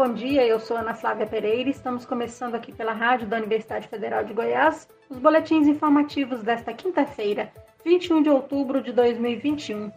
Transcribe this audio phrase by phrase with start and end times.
[0.00, 0.46] bom dia.
[0.46, 4.32] Eu sou Ana Flávia Pereira e estamos começando aqui pela rádio da Universidade Federal de
[4.32, 7.52] Goiás os boletins informativos desta quinta-feira,
[7.84, 9.92] 21 de outubro de 2021.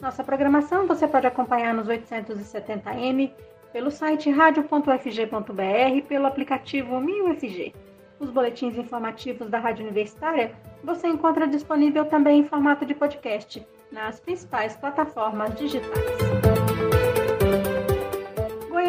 [0.00, 3.30] Nossa programação você pode acompanhar nos 870m,
[3.72, 7.72] pelo site radio.ufg.br e pelo aplicativo MinUFG.
[8.18, 10.50] Os boletins informativos da Rádio Universitária
[10.82, 16.53] você encontra disponível também em formato de podcast nas principais plataformas digitais.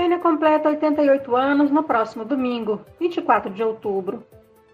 [0.05, 4.23] Goiânia completa 88 anos no próximo domingo, 24 de outubro.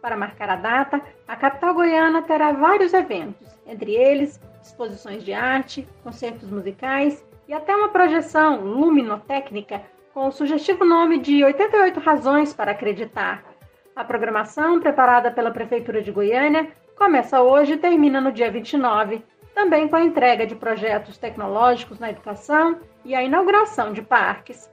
[0.01, 5.87] Para marcar a data, a capital goiana terá vários eventos, entre eles exposições de arte,
[6.03, 9.81] concertos musicais e até uma projeção luminotécnica
[10.13, 13.45] com o sugestivo nome de 88 Razões para Acreditar.
[13.95, 16.67] A programação, preparada pela Prefeitura de Goiânia,
[16.97, 19.23] começa hoje e termina no dia 29,
[19.55, 24.69] também com a entrega de projetos tecnológicos na educação e a inauguração de parques.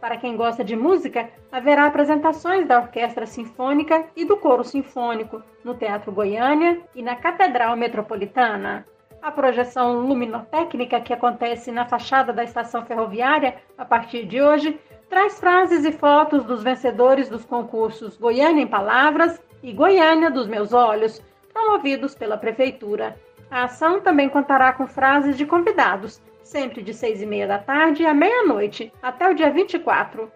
[0.00, 5.74] Para quem gosta de música, haverá apresentações da Orquestra Sinfônica e do Coro Sinfônico no
[5.74, 8.86] Teatro Goiânia e na Catedral Metropolitana.
[9.20, 15.38] A projeção luminotécnica que acontece na fachada da estação ferroviária a partir de hoje traz
[15.38, 21.22] frases e fotos dos vencedores dos concursos Goiânia em Palavras e Goiânia dos Meus Olhos,
[21.52, 23.20] promovidos pela Prefeitura.
[23.50, 28.04] A ação também contará com frases de convidados sempre de seis e meia da tarde
[28.04, 30.30] à meia-noite, até o dia 24.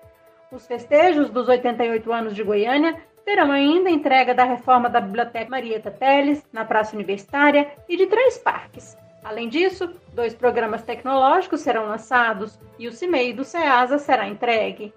[0.50, 5.90] Os festejos dos 88 anos de Goiânia terão ainda entrega da reforma da Biblioteca Marieta
[5.90, 8.96] Teles, na Praça Universitária, e de três parques.
[9.24, 14.94] Além disso, dois programas tecnológicos serão lançados e o CIMEI do SEASA será entregue.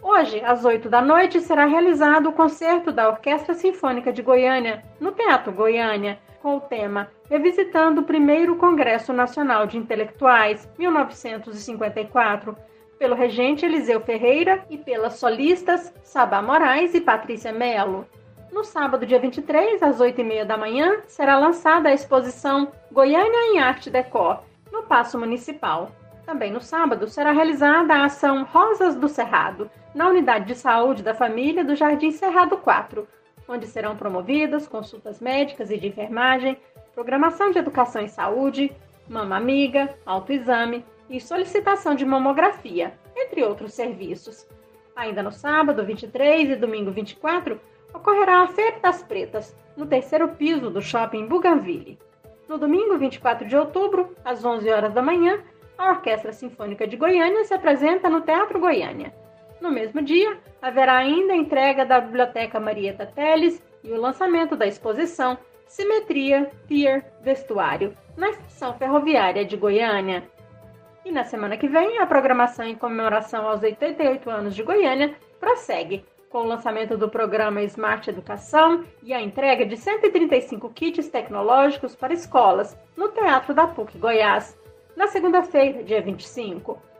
[0.00, 5.10] Hoje, às 8 da noite, será realizado o concerto da Orquestra Sinfônica de Goiânia, no
[5.10, 12.56] Teatro Goiânia, com o tema Revisitando o Primeiro Congresso Nacional de Intelectuais, 1954,
[12.98, 18.06] pelo regente Eliseu Ferreira e pelas solistas Sabá Moraes e Patrícia Melo.
[18.52, 23.88] No sábado, dia 23, às 8h30 da manhã, será lançada a exposição Goiânia em Arte
[23.88, 25.90] Decor, no Paço Municipal.
[26.26, 31.14] Também no sábado será realizada a ação Rosas do Cerrado, na Unidade de Saúde da
[31.14, 33.06] Família do Jardim Cerrado 4,
[33.48, 36.58] onde serão promovidas consultas médicas e de enfermagem,
[36.94, 38.70] programação de educação e saúde,
[39.08, 44.46] mama amiga, autoexame e solicitação de mamografia, entre outros serviços.
[44.94, 47.60] Ainda no sábado 23 e domingo 24,
[47.92, 51.98] ocorrerá a Feira das Pretas, no terceiro piso do shopping Bougainville.
[52.48, 55.42] No domingo 24 de outubro, às 11 horas da manhã,
[55.78, 59.12] a Orquestra Sinfônica de Goiânia se apresenta no Teatro Goiânia.
[59.62, 64.66] No mesmo dia, haverá ainda a entrega da Biblioteca Marieta Teles e o lançamento da
[64.66, 70.28] exposição Simetria, Pier, Vestuário, na Estação Ferroviária de Goiânia.
[71.04, 76.04] E na semana que vem, a programação em comemoração aos 88 anos de Goiânia prossegue,
[76.28, 82.12] com o lançamento do programa Smart Educação e a entrega de 135 kits tecnológicos para
[82.12, 84.58] escolas no Teatro da PUC Goiás,
[84.96, 86.90] na segunda-feira, dia 25.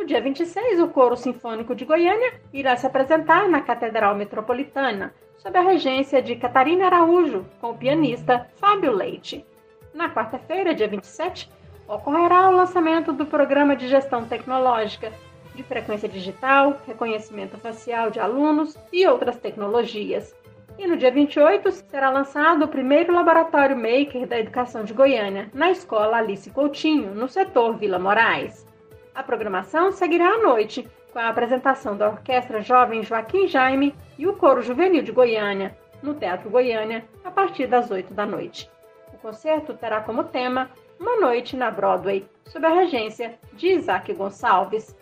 [0.00, 5.58] No dia 26, o Coro Sinfônico de Goiânia irá se apresentar na Catedral Metropolitana, sob
[5.58, 9.44] a regência de Catarina Araújo, com o pianista Fábio Leite.
[9.92, 11.50] Na quarta-feira, dia 27,
[11.86, 15.12] ocorrerá o lançamento do Programa de Gestão Tecnológica,
[15.54, 20.34] de frequência digital, reconhecimento facial de alunos e outras tecnologias.
[20.78, 25.70] E no dia 28 será lançado o primeiro laboratório Maker da Educação de Goiânia, na
[25.70, 28.69] Escola Alice Coutinho, no setor Vila Moraes.
[29.14, 34.34] A programação seguirá à noite, com a apresentação da Orquestra Jovem Joaquim Jaime e o
[34.34, 38.70] Coro Juvenil de Goiânia, no Teatro Goiânia, a partir das 8 da noite.
[39.12, 44.96] O concerto terá como tema Uma Noite na Broadway, sob a regência de Isaac Gonçalves.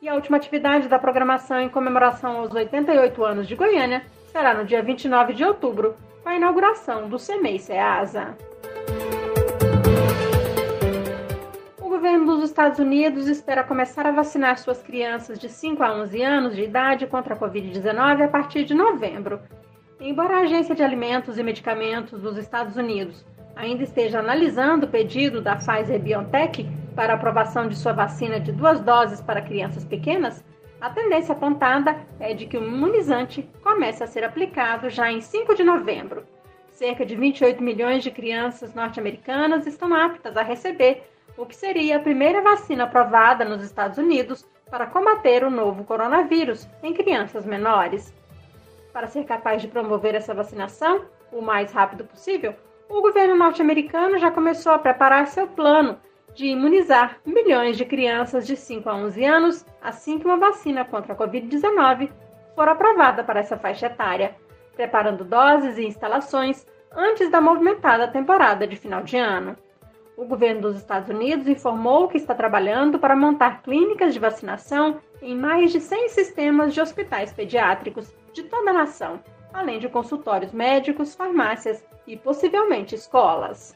[0.00, 4.64] E a última atividade da programação em comemoração aos 88 anos de Goiânia será no
[4.64, 7.58] dia 29 de outubro, com a inauguração do CEMEI
[11.92, 16.56] governo dos Estados Unidos espera começar a vacinar suas crianças de 5 a 11 anos
[16.56, 19.38] de idade contra a Covid-19 a partir de novembro.
[20.00, 25.42] Embora a Agência de Alimentos e Medicamentos dos Estados Unidos ainda esteja analisando o pedido
[25.42, 26.66] da Pfizer BioNTech
[26.96, 30.42] para aprovação de sua vacina de duas doses para crianças pequenas,
[30.80, 35.54] a tendência apontada é de que o imunizante comece a ser aplicado já em 5
[35.54, 36.24] de novembro.
[36.70, 42.00] Cerca de 28 milhões de crianças norte-americanas estão aptas a receber o que seria a
[42.00, 48.12] primeira vacina aprovada nos Estados Unidos para combater o novo coronavírus em crianças menores.
[48.92, 52.54] Para ser capaz de promover essa vacinação o mais rápido possível,
[52.88, 55.98] o governo norte-americano já começou a preparar seu plano
[56.34, 61.12] de imunizar milhões de crianças de 5 a 11 anos assim que uma vacina contra
[61.12, 62.10] a Covid-19
[62.54, 64.34] for aprovada para essa faixa etária,
[64.74, 69.56] preparando doses e instalações antes da movimentada temporada de final de ano.
[70.16, 75.34] O governo dos Estados Unidos informou que está trabalhando para montar clínicas de vacinação em
[75.34, 79.20] mais de 100 sistemas de hospitais pediátricos de toda a nação,
[79.52, 83.74] além de consultórios médicos, farmácias e possivelmente escolas.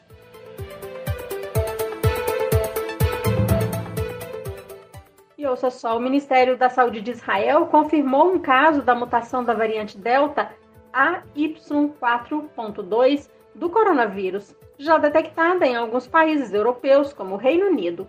[5.35, 9.55] E ouça só, o Ministério da Saúde de Israel confirmou um caso da mutação da
[9.55, 10.51] variante Delta
[10.93, 18.07] AY4.2 do coronavírus, já detectada em alguns países europeus, como o Reino Unido.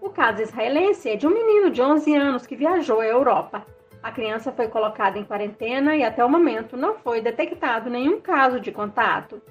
[0.00, 3.66] O caso israelense é de um menino de 11 anos que viajou à Europa.
[4.02, 8.58] A criança foi colocada em quarentena e até o momento não foi detectado nenhum caso
[8.58, 9.42] de contato.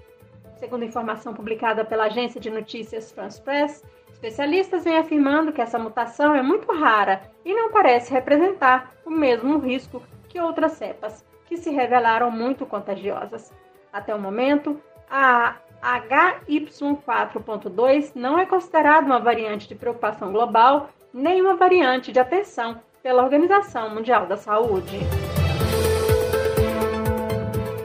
[0.56, 6.34] Segundo informação publicada pela agência de notícias France Press, especialistas vêm afirmando que essa mutação
[6.34, 11.70] é muito rara e não parece representar o mesmo risco que outras cepas, que se
[11.70, 13.54] revelaram muito contagiosas.
[13.94, 21.56] Até o momento, a HY4.2 não é considerada uma variante de preocupação global nem uma
[21.56, 25.00] variante de atenção pela Organização Mundial da Saúde.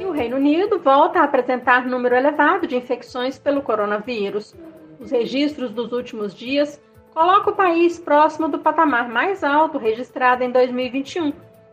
[0.01, 4.55] E o Reino Unido volta a apresentar número elevado de infecções pelo coronavírus.
[4.99, 6.83] Os registros dos últimos dias
[7.15, 11.33] colocam o país próximo do patamar mais alto registrado em 2021,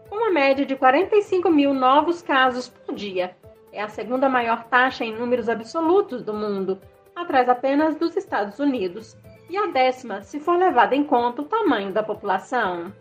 [0.09, 3.35] com uma média de 45 mil novos casos por dia.
[3.71, 6.79] É a segunda maior taxa em números absolutos do mundo,
[7.15, 9.17] atrás apenas dos Estados Unidos,
[9.49, 12.93] e a décima se for levado em conta o tamanho da população.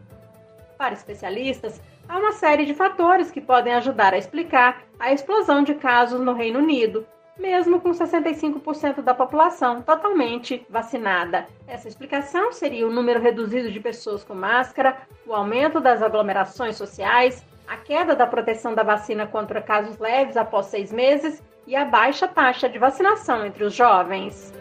[0.76, 5.74] Para especialistas, há uma série de fatores que podem ajudar a explicar a explosão de
[5.74, 7.06] casos no Reino Unido,
[7.38, 11.46] mesmo com 65% da população totalmente vacinada.
[11.66, 17.44] Essa explicação seria o número reduzido de pessoas com máscara, o aumento das aglomerações sociais,
[17.68, 22.26] a queda da proteção da vacina contra casos leves após seis meses e a baixa
[22.26, 24.54] taxa de vacinação entre os jovens.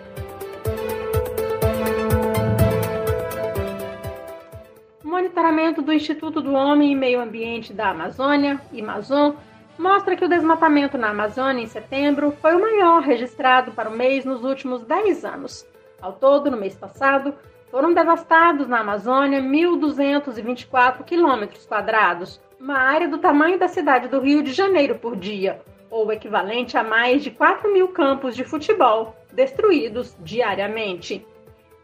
[5.04, 9.32] O monitoramento do Instituto do Homem e Meio Ambiente da Amazônia, Amazon,
[9.80, 14.26] mostra que o desmatamento na Amazônia em setembro foi o maior registrado para o mês
[14.26, 15.66] nos últimos 10 anos.
[16.02, 17.34] Ao todo, no mês passado,
[17.72, 24.42] foram devastados na Amazônia 1.224 quilômetros quadrados, uma área do tamanho da cidade do Rio
[24.42, 30.16] de Janeiro por dia, ou equivalente a mais de 4 mil campos de futebol destruídos
[30.20, 31.26] diariamente.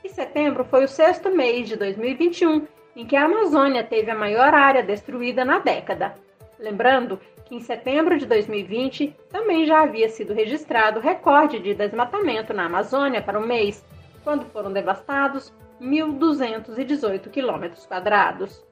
[0.03, 4.53] E setembro foi o sexto mês de 2021 em que a Amazônia teve a maior
[4.53, 6.15] área destruída na década.
[6.59, 12.65] Lembrando que em setembro de 2020 também já havia sido registrado recorde de desmatamento na
[12.65, 13.83] Amazônia para o mês,
[14.23, 18.63] quando foram devastados 1.218 quilômetros quadrados.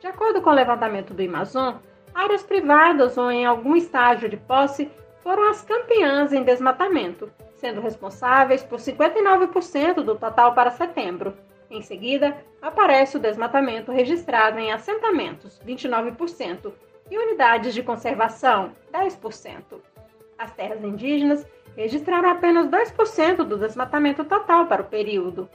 [0.00, 1.76] De acordo com o levantamento do Amazon,
[2.14, 4.90] áreas privadas ou em algum estágio de posse
[5.22, 11.36] foram as campeãs em desmatamento, sendo responsáveis por 59% do total para setembro.
[11.70, 16.72] Em seguida, aparece o desmatamento registrado em assentamentos, 29%,
[17.10, 19.80] e unidades de conservação, 10%.
[20.38, 25.48] As terras indígenas registraram apenas 2% do desmatamento total para o período.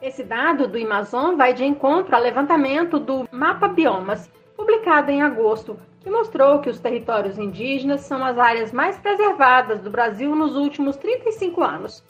[0.00, 5.76] Esse dado do Amazon vai de encontro ao levantamento do Mapa Biomas, publicado em agosto,
[6.00, 10.96] que mostrou que os territórios indígenas são as áreas mais preservadas do Brasil nos últimos
[10.96, 12.04] 35 anos.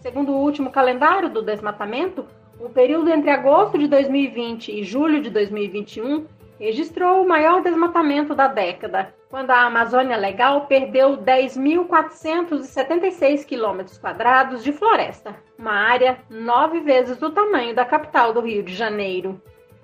[0.00, 2.24] Segundo o último calendário do desmatamento,
[2.58, 6.26] o período entre agosto de 2020 e julho de 2021
[6.58, 14.72] registrou o maior desmatamento da década, quando a Amazônia Legal perdeu 10.476 quilômetros quadrados de
[14.72, 19.38] floresta, uma área nove vezes do tamanho da capital do Rio de Janeiro.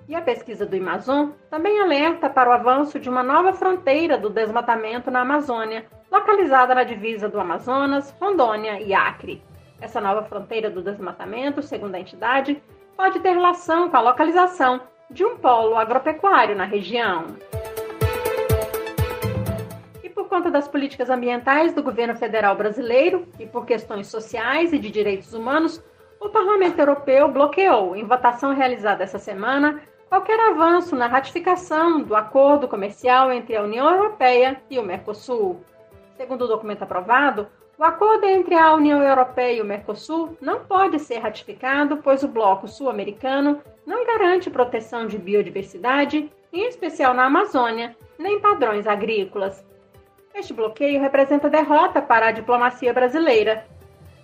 [0.07, 4.29] E a pesquisa do Amazon também alerta para o avanço de uma nova fronteira do
[4.29, 9.41] desmatamento na Amazônia, localizada na divisa do Amazonas, Rondônia e Acre.
[9.81, 12.61] Essa nova fronteira do desmatamento, segundo a entidade,
[12.95, 17.25] pode ter relação com a localização de um polo agropecuário na região.
[20.03, 24.79] E por conta das políticas ambientais do governo federal brasileiro e por questões sociais e
[24.79, 25.83] de direitos humanos,
[26.19, 32.67] o Parlamento Europeu bloqueou, em votação realizada essa semana, qualquer avanço na ratificação do acordo
[32.67, 35.61] comercial entre a União Europeia e o Mercosul.
[36.17, 37.47] Segundo o documento aprovado,
[37.77, 42.27] o acordo entre a União Europeia e o Mercosul não pode ser ratificado, pois o
[42.27, 49.65] bloco sul-americano não garante proteção de biodiversidade, em especial na Amazônia, nem padrões agrícolas.
[50.33, 53.65] Este bloqueio representa derrota para a diplomacia brasileira.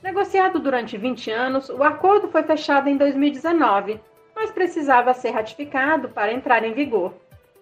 [0.01, 3.99] Negociado durante 20 anos, o acordo foi fechado em 2019,
[4.33, 7.13] mas precisava ser ratificado para entrar em vigor.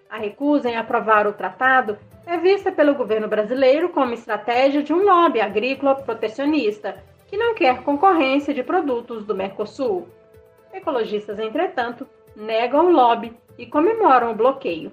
[0.10, 5.06] A recusa em aprovar o tratado é vista pelo governo brasileiro como estratégia de um
[5.06, 6.98] lobby agrícola protecionista
[7.28, 10.08] que não quer concorrência de produtos do Mercosul.
[10.74, 14.92] Ecologistas, entretanto, negam o lobby e comemoram o bloqueio.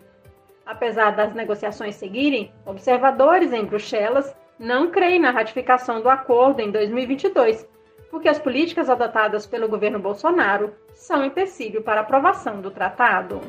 [0.67, 7.67] Apesar das negociações seguirem, observadores em Bruxelas não creem na ratificação do acordo em 2022,
[8.11, 13.41] porque as políticas adotadas pelo governo Bolsonaro são empecilho para a aprovação do tratado.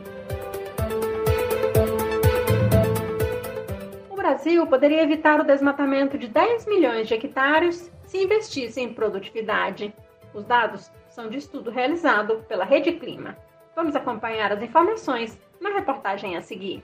[4.38, 9.92] Brasil poderia evitar o desmatamento de 10 milhões de hectares se investisse em produtividade.
[10.32, 13.36] Os dados são de estudo realizado pela Rede Clima.
[13.76, 16.84] Vamos acompanhar as informações na reportagem a seguir.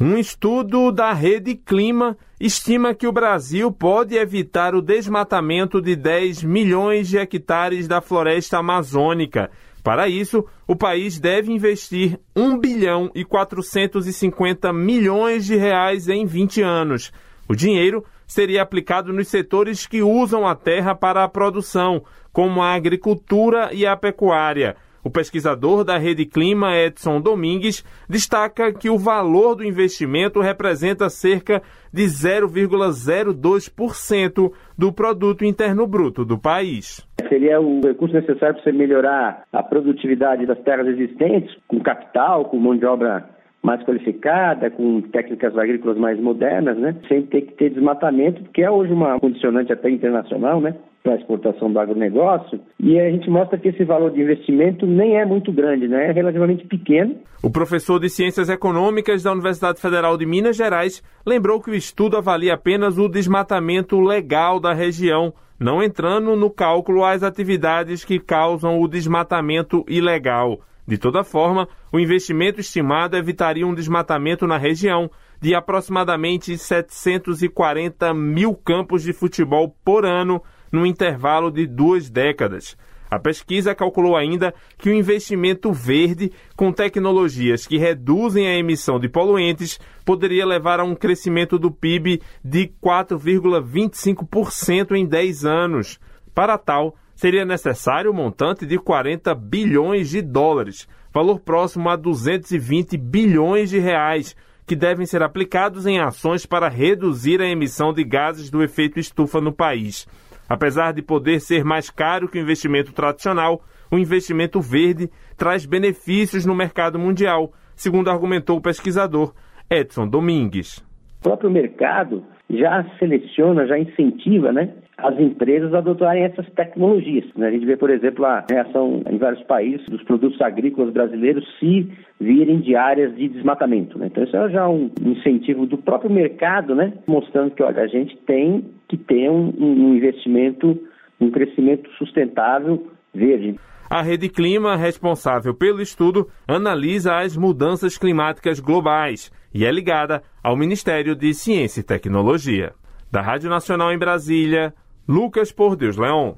[0.00, 6.44] Um estudo da Rede Clima estima que o Brasil pode evitar o desmatamento de 10
[6.44, 9.50] milhões de hectares da floresta amazônica.
[9.82, 16.62] Para isso, o país deve investir 1 bilhão e 450 milhões de reais em 20
[16.62, 17.12] anos.
[17.48, 22.74] O dinheiro seria aplicado nos setores que usam a terra para a produção, como a
[22.74, 24.76] agricultura e a pecuária.
[25.02, 31.62] O pesquisador da Rede Clima, Edson Domingues, destaca que o valor do investimento representa cerca
[31.92, 37.06] de 0,02% do produto interno bruto do país.
[37.30, 42.58] Seria o recurso necessário para você melhorar a produtividade das terras existentes, com capital, com
[42.58, 43.24] mão de obra
[43.62, 46.96] mais qualificada, com técnicas agrícolas mais modernas, né?
[47.08, 50.74] Sem ter que ter desmatamento, que é hoje uma condicionante até internacional, né?
[51.02, 52.60] Para a exportação do agronegócio.
[52.78, 56.08] E a gente mostra que esse valor de investimento nem é muito grande, né?
[56.08, 57.16] É relativamente pequeno.
[57.42, 62.16] O professor de Ciências Econômicas da Universidade Federal de Minas Gerais lembrou que o estudo
[62.16, 68.80] avalia apenas o desmatamento legal da região, não entrando no cálculo as atividades que causam
[68.80, 70.60] o desmatamento ilegal.
[70.90, 75.08] De toda forma, o investimento estimado evitaria um desmatamento na região
[75.40, 80.42] de aproximadamente 740 mil campos de futebol por ano
[80.72, 82.76] no intervalo de duas décadas.
[83.08, 89.08] A pesquisa calculou ainda que o investimento verde, com tecnologias que reduzem a emissão de
[89.08, 96.00] poluentes, poderia levar a um crescimento do PIB de 4,25% em 10 anos.
[96.34, 102.96] Para tal, seria necessário um montante de 40 bilhões de dólares, valor próximo a 220
[102.96, 104.34] bilhões de reais,
[104.66, 109.38] que devem ser aplicados em ações para reduzir a emissão de gases do efeito estufa
[109.38, 110.08] no país.
[110.48, 116.46] Apesar de poder ser mais caro que o investimento tradicional, o investimento verde traz benefícios
[116.46, 119.34] no mercado mundial, segundo argumentou o pesquisador
[119.68, 120.82] Edson Domingues.
[121.20, 127.24] O próprio mercado já seleciona, já incentiva né, as empresas adotarem essas tecnologias.
[127.36, 127.48] Né?
[127.48, 131.90] A gente vê, por exemplo, a reação em vários países dos produtos agrícolas brasileiros se
[132.18, 133.98] virem de áreas de desmatamento.
[133.98, 134.06] Né?
[134.06, 136.92] Então, isso é já um incentivo do próprio mercado, né?
[137.06, 140.78] mostrando que olha, a gente tem que ter um, um investimento,
[141.20, 143.56] um crescimento sustentável verde.
[143.92, 150.56] A Rede Clima, responsável pelo estudo, analisa as mudanças climáticas globais e é ligada ao
[150.56, 152.72] Ministério de Ciência e Tecnologia.
[153.10, 154.72] Da Rádio Nacional em Brasília,
[155.08, 156.34] Lucas Por Deus Leon.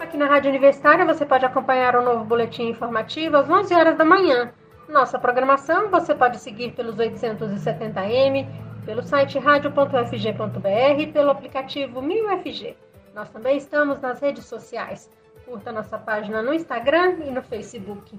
[0.00, 4.04] Aqui na Rádio Universitária você pode acompanhar o novo boletim informativo às 11 horas da
[4.04, 4.50] manhã.
[4.88, 8.48] Nossa programação você pode seguir pelos 870m,
[8.84, 12.74] pelo site radio.fg.br e pelo aplicativo 1000FG.
[13.14, 15.10] Nós também estamos nas redes sociais.
[15.44, 18.18] Curta nossa página no Instagram e no Facebook.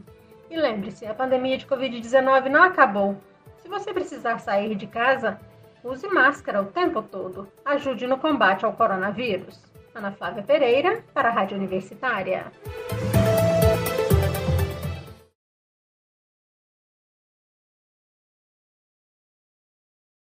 [0.50, 3.18] E lembre-se, a pandemia de Covid-19 não acabou.
[3.58, 5.40] Se você precisar sair de casa,
[5.84, 7.48] use máscara o tempo todo.
[7.66, 9.62] Ajude no combate ao coronavírus.
[9.94, 12.52] Ana Flávia Pereira, para a Rádio Universitária.